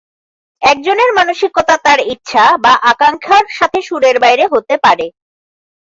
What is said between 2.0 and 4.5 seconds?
ইচ্ছা বা আকাঙ্ক্ষার সাথে সুরের বাইরে